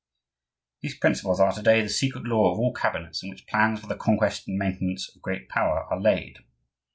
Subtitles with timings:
[0.81, 3.85] These principles are to day the secret law of all cabinets in which plans for
[3.85, 6.39] the conquest and maintenance of great power are laid.